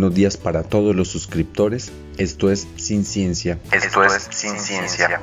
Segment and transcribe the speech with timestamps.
[0.00, 1.92] buenos días para todos los suscriptores.
[2.16, 3.58] Esto es Sin Ciencia.
[3.70, 5.20] Esto es Sin Ciencia.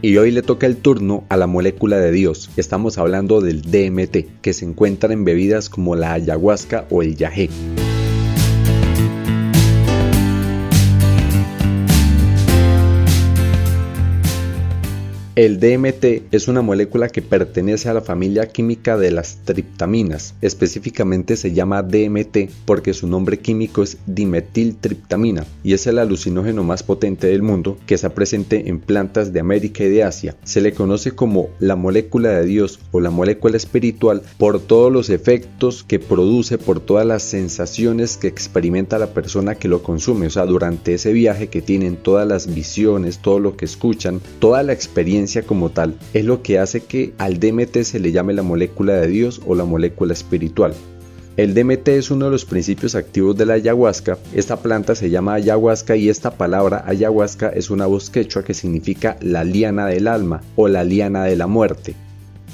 [0.00, 2.50] Y hoy le toca el turno a la molécula de Dios.
[2.56, 7.50] Estamos hablando del DMT, que se encuentra en bebidas como la ayahuasca o el yagé.
[15.40, 20.34] El DMT es una molécula que pertenece a la familia química de las triptaminas.
[20.42, 26.82] Específicamente se llama DMT porque su nombre químico es dimetiltriptamina y es el alucinógeno más
[26.82, 30.36] potente del mundo que está presente en plantas de América y de Asia.
[30.44, 35.08] Se le conoce como la molécula de Dios o la molécula espiritual por todos los
[35.08, 40.26] efectos que produce, por todas las sensaciones que experimenta la persona que lo consume.
[40.26, 44.62] O sea, durante ese viaje que tienen todas las visiones, todo lo que escuchan, toda
[44.62, 48.42] la experiencia como tal es lo que hace que al DMT se le llame la
[48.42, 50.74] molécula de Dios o la molécula espiritual.
[51.36, 54.18] El DMT es uno de los principios activos de la ayahuasca.
[54.34, 59.16] Esta planta se llama ayahuasca y esta palabra ayahuasca es una voz quechua que significa
[59.20, 61.94] la liana del alma o la liana de la muerte.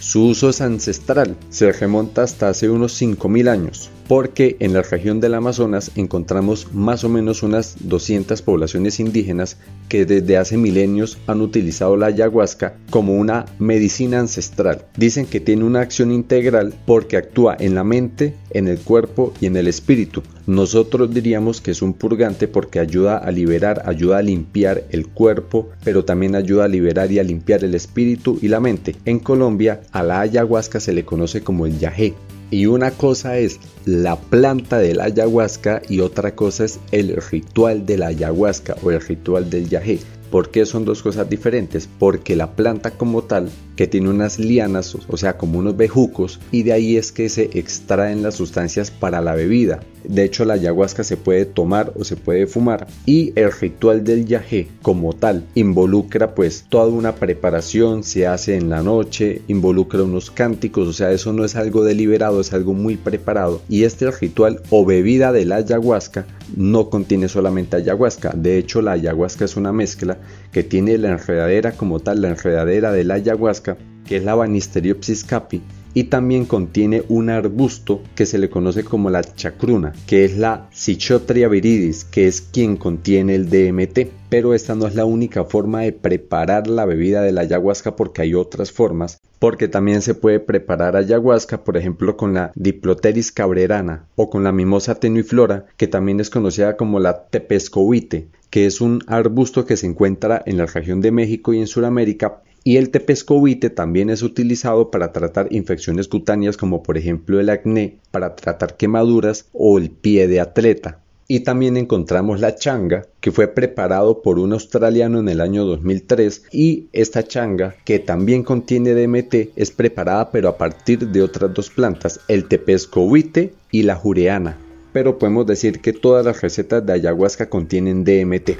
[0.00, 5.20] Su uso es ancestral, se remonta hasta hace unos 5.000 años porque en la región
[5.20, 9.58] del Amazonas encontramos más o menos unas 200 poblaciones indígenas
[9.88, 14.84] que desde hace milenios han utilizado la ayahuasca como una medicina ancestral.
[14.96, 19.46] Dicen que tiene una acción integral porque actúa en la mente, en el cuerpo y
[19.46, 20.22] en el espíritu.
[20.46, 25.70] Nosotros diríamos que es un purgante porque ayuda a liberar, ayuda a limpiar el cuerpo,
[25.82, 28.94] pero también ayuda a liberar y a limpiar el espíritu y la mente.
[29.04, 32.14] En Colombia a la ayahuasca se le conoce como el yagé
[32.50, 37.84] y una cosa es la planta de la ayahuasca y otra cosa es el ritual
[37.84, 39.98] de la ayahuasca o el ritual del yagé.
[40.30, 41.88] ¿Por qué son dos cosas diferentes?
[41.98, 46.62] Porque la planta como tal, que tiene unas lianas, o sea, como unos bejucos, y
[46.62, 49.80] de ahí es que se extraen las sustancias para la bebida.
[50.08, 52.86] De hecho, la ayahuasca se puede tomar o se puede fumar.
[53.06, 58.70] Y el ritual del yagé como tal involucra pues toda una preparación, se hace en
[58.70, 62.96] la noche, involucra unos cánticos, o sea, eso no es algo deliberado, es algo muy
[62.96, 63.60] preparado.
[63.68, 66.26] Y este ritual o bebida de la ayahuasca
[66.56, 68.32] no contiene solamente ayahuasca.
[68.36, 70.18] De hecho, la ayahuasca es una mezcla
[70.52, 73.65] que tiene la enredadera como tal, la enredadera de la ayahuasca,
[74.06, 75.62] que es la Banisteriopsis capi,
[75.96, 80.68] y también contiene un arbusto que se le conoce como la chacruna, que es la
[80.70, 84.10] Cichotria viridis, que es quien contiene el DMT.
[84.28, 88.20] Pero esta no es la única forma de preparar la bebida de la ayahuasca porque
[88.20, 94.06] hay otras formas, porque también se puede preparar ayahuasca, por ejemplo, con la Diploteris cabrerana
[94.16, 99.02] o con la mimosa tenuiflora, que también es conocida como la tepescovite, que es un
[99.06, 103.70] arbusto que se encuentra en la región de México y en Sudamérica y el tepescovite
[103.70, 109.46] también es utilizado para tratar infecciones cutáneas como por ejemplo el acné, para tratar quemaduras
[109.52, 110.98] o el pie de atleta.
[111.28, 116.46] Y también encontramos la changa, que fue preparado por un australiano en el año 2003
[116.50, 121.70] y esta changa, que también contiene DMT, es preparada pero a partir de otras dos
[121.70, 124.58] plantas, el tepescovite y la jureana.
[124.92, 128.56] Pero podemos decir que todas las recetas de ayahuasca contienen DMT.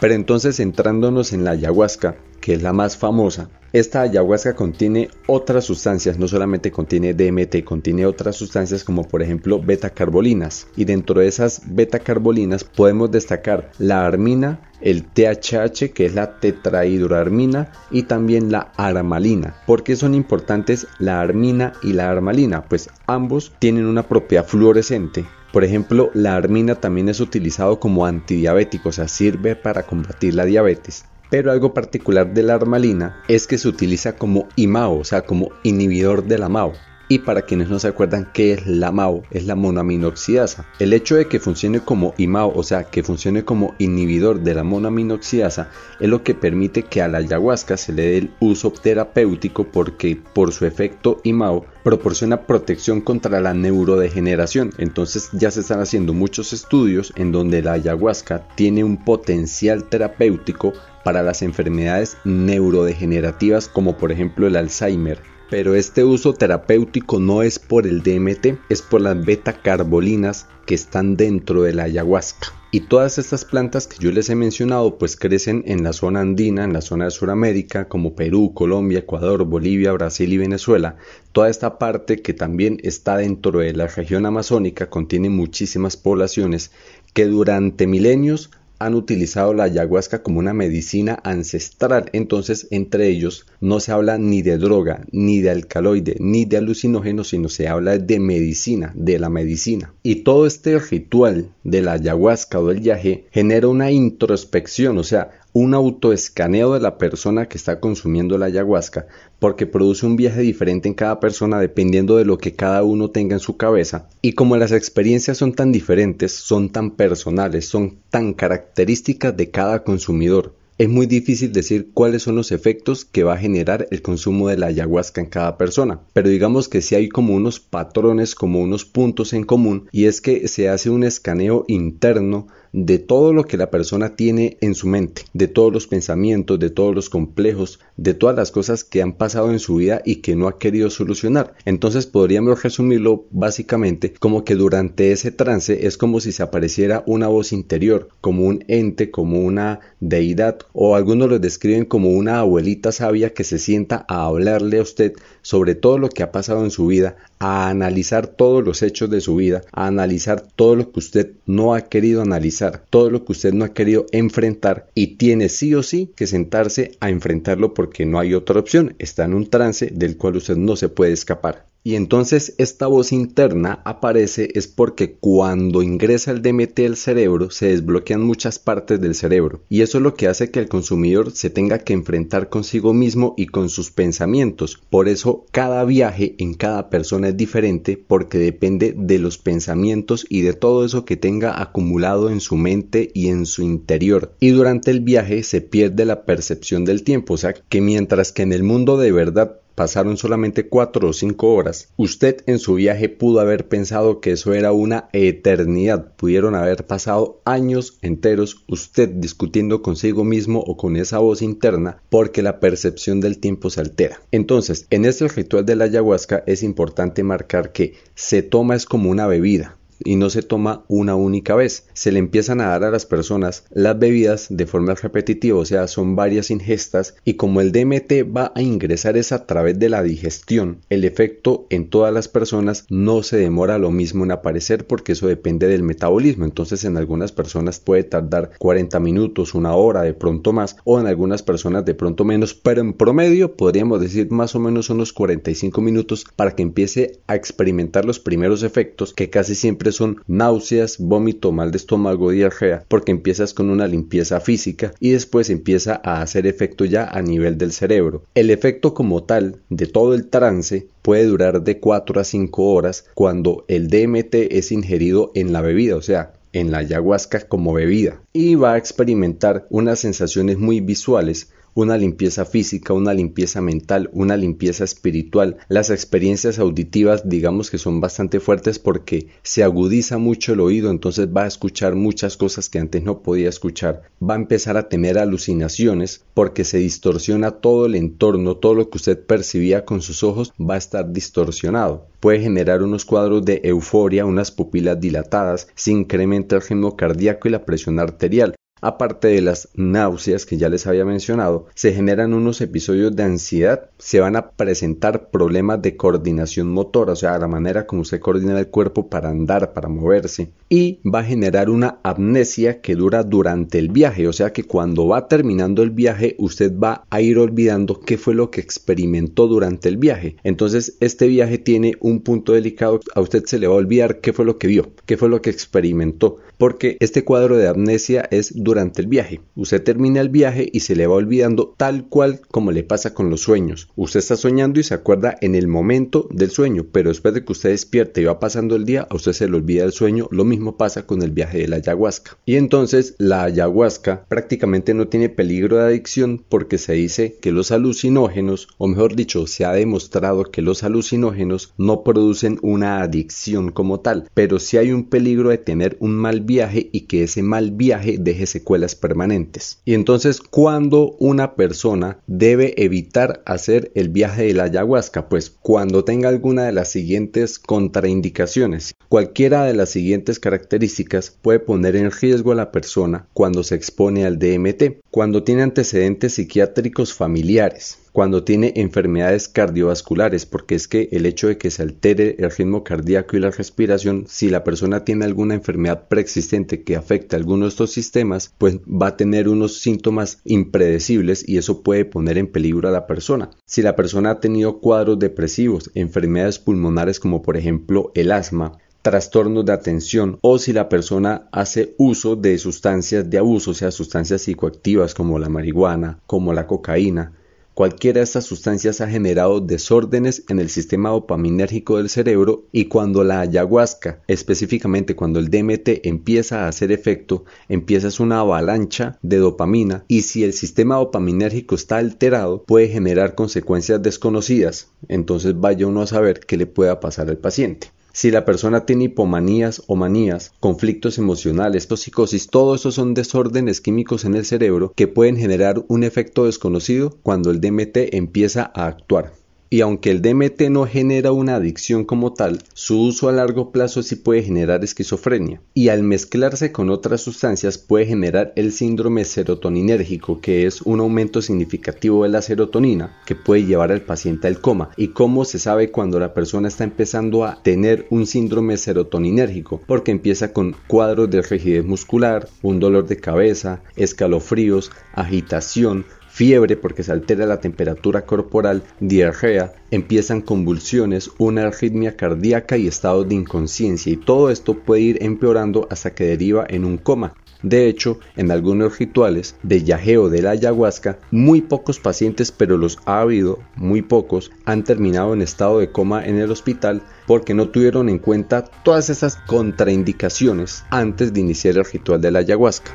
[0.00, 5.64] Pero entonces centrándonos en la ayahuasca, que es la más famosa, esta ayahuasca contiene otras
[5.64, 10.66] sustancias, no solamente contiene DMT, contiene otras sustancias como por ejemplo beta-carbolinas.
[10.74, 17.70] Y dentro de esas beta-carbolinas podemos destacar la armina, el THH que es la tetrahidroarmina
[17.92, 19.54] y también la armalina.
[19.66, 22.64] ¿Por qué son importantes la armina y la armalina?
[22.64, 28.90] Pues ambos tienen una propiedad fluorescente por ejemplo, la armina también es utilizado como antidiabético,
[28.90, 31.04] o sea, sirve para combatir la diabetes.
[31.30, 35.50] Pero algo particular de la armalina es que se utiliza como IMAO, o sea, como
[35.62, 36.72] inhibidor de la MAO.
[37.12, 40.68] Y para quienes no se acuerdan qué es la MAO, es la monoaminoxidasa.
[40.78, 44.62] El hecho de que funcione como IMAO, o sea, que funcione como inhibidor de la
[44.62, 49.64] monoaminoxidasa, es lo que permite que a la ayahuasca se le dé el uso terapéutico
[49.64, 54.70] porque por su efecto IMAO proporciona protección contra la neurodegeneración.
[54.78, 60.74] Entonces ya se están haciendo muchos estudios en donde la ayahuasca tiene un potencial terapéutico
[61.02, 65.18] para las enfermedades neurodegenerativas como por ejemplo el Alzheimer,
[65.50, 71.16] pero este uso terapéutico no es por el DMT, es por las beta-carbolinas que están
[71.16, 72.54] dentro de la ayahuasca.
[72.72, 76.62] Y todas estas plantas que yo les he mencionado pues crecen en la zona andina,
[76.62, 80.96] en la zona de Sudamérica, como Perú, Colombia, Ecuador, Bolivia, Brasil y Venezuela.
[81.32, 86.70] Toda esta parte que también está dentro de la región amazónica contiene muchísimas poblaciones
[87.12, 88.50] que durante milenios
[88.80, 92.10] han utilizado la ayahuasca como una medicina ancestral.
[92.12, 97.22] Entonces, entre ellos no se habla ni de droga, ni de alcaloide, ni de alucinógeno,
[97.22, 99.92] sino se habla de medicina, de la medicina.
[100.02, 105.39] Y todo este ritual de la ayahuasca o del yaje genera una introspección, o sea,
[105.52, 109.06] un autoescaneo de la persona que está consumiendo la ayahuasca,
[109.38, 113.34] porque produce un viaje diferente en cada persona dependiendo de lo que cada uno tenga
[113.34, 114.08] en su cabeza.
[114.22, 119.82] Y como las experiencias son tan diferentes, son tan personales, son tan características de cada
[119.82, 124.48] consumidor, es muy difícil decir cuáles son los efectos que va a generar el consumo
[124.48, 128.62] de la ayahuasca en cada persona, pero digamos que si hay como unos patrones, como
[128.62, 133.44] unos puntos en común, y es que se hace un escaneo interno de todo lo
[133.44, 137.80] que la persona tiene en su mente, de todos los pensamientos, de todos los complejos,
[137.96, 140.90] de todas las cosas que han pasado en su vida y que no ha querido
[140.90, 141.54] solucionar.
[141.64, 147.28] Entonces podríamos resumirlo básicamente como que durante ese trance es como si se apareciera una
[147.28, 152.92] voz interior, como un ente, como una deidad o algunos lo describen como una abuelita
[152.92, 156.70] sabia que se sienta a hablarle a usted sobre todo lo que ha pasado en
[156.70, 161.00] su vida, a analizar todos los hechos de su vida, a analizar todo lo que
[161.00, 165.48] usted no ha querido analizar, todo lo que usted no ha querido enfrentar y tiene
[165.48, 169.48] sí o sí que sentarse a enfrentarlo porque no hay otra opción, está en un
[169.48, 171.69] trance del cual usted no se puede escapar.
[171.82, 177.68] Y entonces esta voz interna aparece es porque cuando ingresa el DMT al cerebro se
[177.68, 181.48] desbloquean muchas partes del cerebro y eso es lo que hace que el consumidor se
[181.48, 184.78] tenga que enfrentar consigo mismo y con sus pensamientos.
[184.90, 190.42] Por eso cada viaje en cada persona es diferente porque depende de los pensamientos y
[190.42, 194.34] de todo eso que tenga acumulado en su mente y en su interior.
[194.38, 198.42] Y durante el viaje se pierde la percepción del tiempo, o sea que mientras que
[198.42, 203.08] en el mundo de verdad pasaron solamente cuatro o cinco horas, usted en su viaje
[203.08, 206.12] pudo haber pensado que eso era una eternidad.
[206.16, 212.42] Pudieron haber pasado años enteros usted discutiendo consigo mismo o con esa voz interna porque
[212.42, 214.20] la percepción del tiempo se altera.
[214.30, 219.10] Entonces, en este ritual de la ayahuasca es importante marcar que se toma es como
[219.10, 221.86] una bebida y no se toma una única vez.
[221.92, 225.86] Se le empiezan a dar a las personas las bebidas de forma repetitiva, o sea,
[225.88, 230.02] son varias ingestas y como el DMT va a ingresar es a través de la
[230.02, 235.12] digestión, el efecto en todas las personas no se demora lo mismo en aparecer porque
[235.12, 236.44] eso depende del metabolismo.
[236.44, 241.06] Entonces en algunas personas puede tardar 40 minutos, una hora, de pronto más, o en
[241.06, 245.80] algunas personas de pronto menos, pero en promedio podríamos decir más o menos unos 45
[245.80, 249.54] minutos para que empiece a experimentar los primeros efectos que casi
[249.92, 255.50] son náuseas, vómito, mal de estómago, diarrea, porque empiezas con una limpieza física y después
[255.50, 258.24] empieza a hacer efecto ya a nivel del cerebro.
[258.34, 263.04] El efecto como tal de todo el trance puede durar de 4 a 5 horas
[263.14, 268.20] cuando el DMT es ingerido en la bebida, o sea, en la ayahuasca como bebida
[268.32, 274.36] y va a experimentar unas sensaciones muy visuales una limpieza física, una limpieza mental, una
[274.36, 275.56] limpieza espiritual.
[275.68, 281.28] Las experiencias auditivas digamos que son bastante fuertes porque se agudiza mucho el oído, entonces
[281.28, 284.02] va a escuchar muchas cosas que antes no podía escuchar.
[284.22, 288.98] Va a empezar a tener alucinaciones porque se distorsiona todo el entorno, todo lo que
[288.98, 292.06] usted percibía con sus ojos va a estar distorsionado.
[292.20, 297.50] Puede generar unos cuadros de euforia, unas pupilas dilatadas, se incrementa el ritmo cardíaco y
[297.50, 298.54] la presión arterial.
[298.80, 303.90] Aparte de las náuseas que ya les había mencionado, se generan unos episodios de ansiedad,
[303.98, 308.58] se van a presentar problemas de coordinación motora, o sea, la manera como se coordina
[308.58, 313.78] el cuerpo para andar, para moverse, y va a generar una amnesia que dura durante
[313.78, 318.00] el viaje, o sea que cuando va terminando el viaje usted va a ir olvidando
[318.00, 320.36] qué fue lo que experimentó durante el viaje.
[320.42, 324.32] Entonces este viaje tiene un punto delicado, a usted se le va a olvidar qué
[324.32, 328.52] fue lo que vio, qué fue lo que experimentó, porque este cuadro de amnesia es
[328.54, 329.40] durante el viaje.
[329.56, 333.30] Usted termina el viaje y se le va olvidando tal cual como le pasa con
[333.30, 333.88] los sueños.
[333.96, 337.52] Usted está soñando y se acuerda en el momento del sueño, pero después de que
[337.52, 340.44] usted despierte y va pasando el día, a usted se le olvida el sueño, lo
[340.44, 342.36] mismo pasa con el viaje de la ayahuasca.
[342.44, 347.70] Y entonces la ayahuasca prácticamente no tiene peligro de adicción porque se dice que los
[347.70, 354.00] alucinógenos, o mejor dicho, se ha demostrado que los alucinógenos no producen una adicción como
[354.00, 357.70] tal, pero sí hay un peligro de tener un mal viaje y que ese mal
[357.70, 359.78] viaje deje secuelas permanentes.
[359.84, 365.28] Y entonces, ¿cuándo una persona debe evitar hacer el viaje de la ayahuasca?
[365.28, 368.94] Pues cuando tenga alguna de las siguientes contraindicaciones.
[369.08, 374.24] Cualquiera de las siguientes características puede poner en riesgo a la persona cuando se expone
[374.24, 381.26] al DMT, cuando tiene antecedentes psiquiátricos familiares, cuando tiene enfermedades cardiovasculares, porque es que el
[381.26, 385.24] hecho de que se altere el ritmo cardíaco y la respiración, si la persona tiene
[385.24, 386.39] alguna enfermedad preexistente
[386.84, 391.58] que afecte a alguno de estos sistemas, pues va a tener unos síntomas impredecibles y
[391.58, 393.50] eso puede poner en peligro a la persona.
[393.66, 399.64] Si la persona ha tenido cuadros depresivos, enfermedades pulmonares como por ejemplo el asma, trastornos
[399.64, 404.42] de atención o si la persona hace uso de sustancias de abuso, o sea, sustancias
[404.42, 407.32] psicoactivas como la marihuana, como la cocaína,
[407.74, 413.24] Cualquiera de estas sustancias ha generado desórdenes en el sistema dopaminérgico del cerebro y cuando
[413.24, 420.04] la ayahuasca, específicamente cuando el DMT empieza a hacer efecto, empieza una avalancha de dopamina
[420.08, 424.88] y si el sistema dopaminérgico está alterado puede generar consecuencias desconocidas.
[425.08, 427.92] Entonces vaya uno a saber qué le pueda pasar al paciente.
[428.12, 434.24] Si la persona tiene hipomanías o manías, conflictos emocionales, psicosis, todo eso son desórdenes químicos
[434.24, 439.39] en el cerebro que pueden generar un efecto desconocido cuando el DMT empieza a actuar.
[439.72, 444.02] Y aunque el DMT no genera una adicción como tal, su uso a largo plazo
[444.02, 445.62] sí puede generar esquizofrenia.
[445.74, 451.40] Y al mezclarse con otras sustancias puede generar el síndrome serotoninérgico, que es un aumento
[451.40, 454.90] significativo de la serotonina que puede llevar al paciente al coma.
[454.96, 459.82] ¿Y cómo se sabe cuando la persona está empezando a tener un síndrome serotoninérgico?
[459.86, 467.02] Porque empieza con cuadros de rigidez muscular, un dolor de cabeza, escalofríos, agitación, fiebre porque
[467.02, 474.12] se altera la temperatura corporal, diarrea, empiezan convulsiones, una arritmia cardíaca y estado de inconsciencia
[474.12, 477.34] y todo esto puede ir empeorando hasta que deriva en un coma.
[477.62, 482.98] De hecho, en algunos rituales de yajeo de la ayahuasca, muy pocos pacientes, pero los
[483.04, 487.68] ha habido, muy pocos, han terminado en estado de coma en el hospital porque no
[487.68, 492.92] tuvieron en cuenta todas esas contraindicaciones antes de iniciar el ritual de la ayahuasca.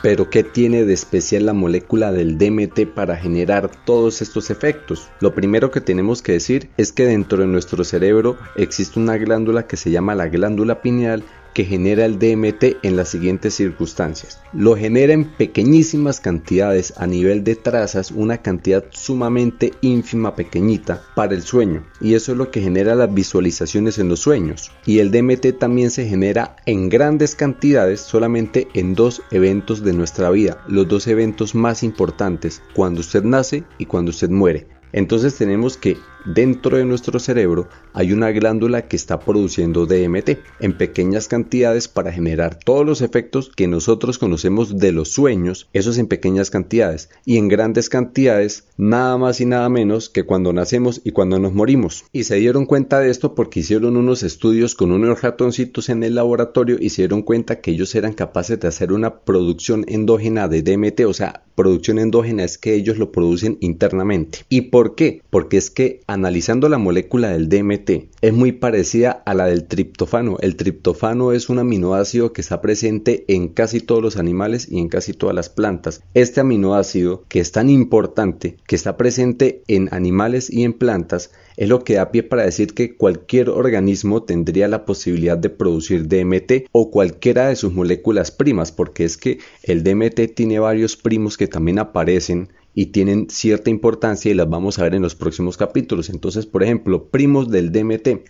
[0.00, 5.08] Pero ¿qué tiene de especial la molécula del DMT para generar todos estos efectos?
[5.20, 9.66] Lo primero que tenemos que decir es que dentro de nuestro cerebro existe una glándula
[9.66, 11.24] que se llama la glándula pineal
[11.58, 14.38] que genera el DMT en las siguientes circunstancias.
[14.52, 21.34] Lo genera en pequeñísimas cantidades a nivel de trazas, una cantidad sumamente ínfima, pequeñita para
[21.34, 21.84] el sueño.
[22.00, 24.70] Y eso es lo que genera las visualizaciones en los sueños.
[24.86, 30.30] Y el DMT también se genera en grandes cantidades solamente en dos eventos de nuestra
[30.30, 30.62] vida.
[30.68, 34.77] Los dos eventos más importantes, cuando usted nace y cuando usted muere.
[34.92, 40.30] Entonces tenemos que dentro de nuestro cerebro hay una glándula que está produciendo DMT
[40.60, 45.98] en pequeñas cantidades para generar todos los efectos que nosotros conocemos de los sueños, esos
[45.98, 51.00] en pequeñas cantidades y en grandes cantidades nada más y nada menos que cuando nacemos
[51.04, 52.04] y cuando nos morimos.
[52.12, 56.14] Y se dieron cuenta de esto porque hicieron unos estudios con unos ratoncitos en el
[56.14, 60.62] laboratorio y se dieron cuenta que ellos eran capaces de hacer una producción endógena de
[60.62, 64.40] DMT, o sea, producción endógena es que ellos lo producen internamente.
[64.48, 65.22] ¿Y por qué?
[65.30, 70.36] Porque es que analizando la molécula del DMT es muy parecida a la del triptofano.
[70.40, 74.88] El triptofano es un aminoácido que está presente en casi todos los animales y en
[74.88, 76.02] casi todas las plantas.
[76.14, 81.68] Este aminoácido, que es tan importante, que está presente en animales y en plantas, es
[81.68, 86.68] lo que da pie para decir que cualquier organismo tendría la posibilidad de producir DMT
[86.70, 91.48] o cualquiera de sus moléculas primas, porque es que el DMT tiene varios primos que
[91.48, 96.10] también aparecen y tienen cierta importancia y las vamos a ver en los próximos capítulos.
[96.10, 98.28] Entonces, por ejemplo, primos del DMT.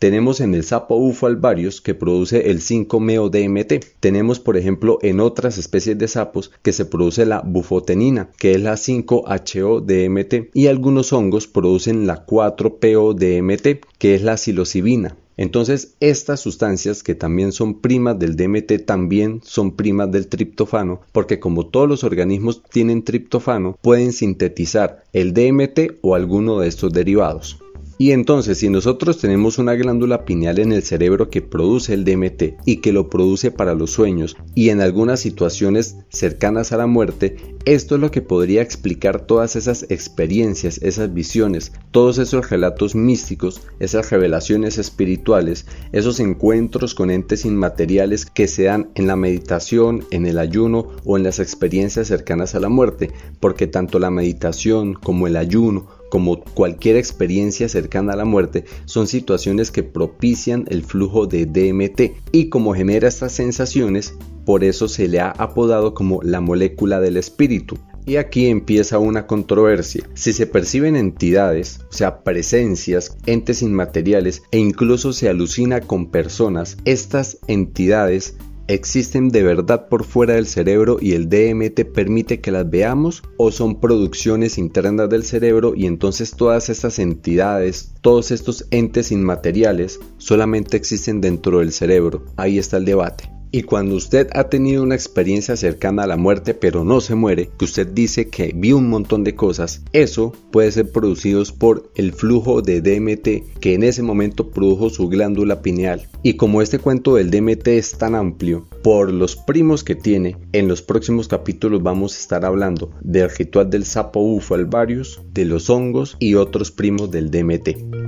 [0.00, 3.84] Tenemos en el sapo bufo alvarius que produce el 5-meo-DMT.
[4.00, 8.60] Tenemos, por ejemplo, en otras especies de sapos que se produce la bufotenina, que es
[8.60, 15.16] la 5-HO-DMT, y algunos hongos producen la 4-PO-DMT, que es la psilocibina.
[15.36, 21.40] Entonces, estas sustancias que también son primas del DMT también son primas del triptofano, porque
[21.40, 27.58] como todos los organismos tienen triptofano, pueden sintetizar el DMT o alguno de estos derivados.
[27.96, 32.54] Y entonces, si nosotros tenemos una glándula pineal en el cerebro que produce el DMT
[32.64, 37.36] y que lo produce para los sueños y en algunas situaciones cercanas a la muerte,
[37.64, 43.62] esto es lo que podría explicar todas esas experiencias, esas visiones, todos esos relatos místicos,
[43.78, 50.26] esas revelaciones espirituales, esos encuentros con entes inmateriales que se dan en la meditación, en
[50.26, 55.28] el ayuno o en las experiencias cercanas a la muerte, porque tanto la meditación como
[55.28, 61.26] el ayuno como cualquier experiencia cercana a la muerte, son situaciones que propician el flujo
[61.26, 64.14] de DMT y como genera estas sensaciones,
[64.46, 67.78] por eso se le ha apodado como la molécula del espíritu.
[68.06, 70.08] Y aquí empieza una controversia.
[70.14, 76.76] Si se perciben entidades, o sea, presencias, entes inmateriales e incluso se alucina con personas,
[76.84, 78.36] estas entidades
[78.68, 83.50] existen de verdad por fuera del cerebro y el DMT permite que las veamos o
[83.50, 90.76] son producciones internas del cerebro y entonces todas estas entidades, todos estos entes inmateriales solamente
[90.76, 92.24] existen dentro del cerebro.
[92.36, 93.30] Ahí está el debate.
[93.54, 97.50] Y cuando usted ha tenido una experiencia cercana a la muerte pero no se muere,
[97.56, 102.12] que usted dice que vio un montón de cosas, eso puede ser producido por el
[102.12, 106.08] flujo de DMT que en ese momento produjo su glándula pineal.
[106.24, 110.66] Y como este cuento del DMT es tan amplio, por los primos que tiene, en
[110.66, 115.70] los próximos capítulos vamos a estar hablando del ritual del sapo bufo alvarius, de los
[115.70, 118.03] hongos y otros primos del DMT.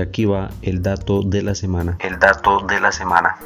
[0.00, 1.96] Aquí va el dato de la semana.
[2.00, 3.36] El dato de la semana.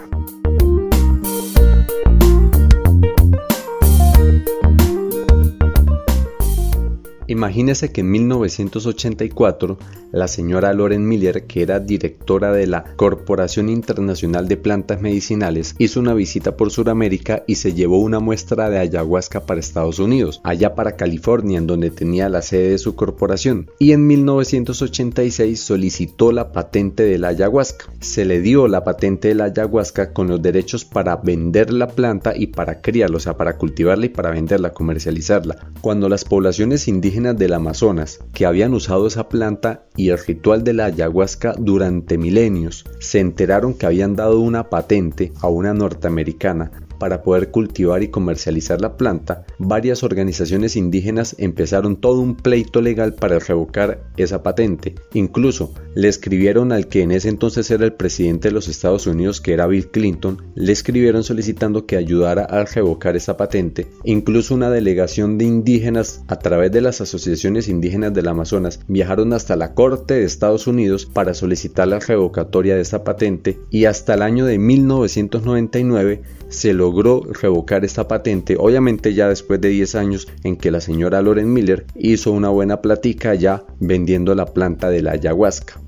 [7.35, 9.77] Imagínese que en 1984
[10.13, 15.99] la señora Loren Miller, que era directora de la Corporación Internacional de Plantas Medicinales, hizo
[15.99, 20.77] una visita por Sudamérica y se llevó una muestra de ayahuasca para Estados Unidos, allá
[20.77, 26.53] para California, en donde tenía la sede de su corporación, y en 1986 solicitó la
[26.53, 27.93] patente de la ayahuasca.
[27.99, 32.35] Se le dio la patente de la ayahuasca con los derechos para vender la planta
[32.37, 35.57] y para criarla, o sea, para cultivarla y para venderla, comercializarla.
[35.81, 40.75] Cuando las poblaciones indígenas del Amazonas que habían usado esa planta y el ritual de
[40.75, 47.23] la ayahuasca durante milenios se enteraron que habían dado una patente a una norteamericana para
[47.23, 53.39] poder cultivar y comercializar la planta, varias organizaciones indígenas empezaron todo un pleito legal para
[53.39, 54.95] revocar esa patente.
[55.13, 59.41] Incluso le escribieron al que en ese entonces era el presidente de los Estados Unidos,
[59.41, 63.89] que era Bill Clinton, le escribieron solicitando que ayudara a revocar esa patente.
[64.05, 69.57] Incluso una delegación de indígenas a través de las asociaciones indígenas del Amazonas viajaron hasta
[69.57, 74.23] la Corte de Estados Unidos para solicitar la revocatoria de esa patente y hasta el
[74.23, 80.57] año de 1999 se logró revocar esta patente, obviamente ya después de 10 años en
[80.57, 85.13] que la señora Loren Miller hizo una buena platica ya vendiendo la planta de la
[85.13, 85.81] ayahuasca.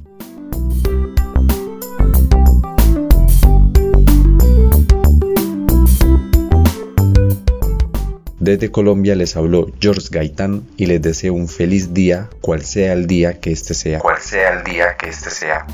[8.40, 13.06] Desde Colombia les habló George Gaitán y les deseo un feliz día, cual sea el
[13.06, 13.98] día que este sea.
[13.98, 15.66] Cual sea el día que este sea.